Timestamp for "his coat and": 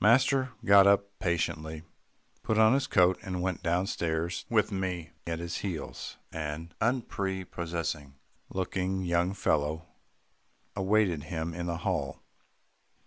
2.74-3.40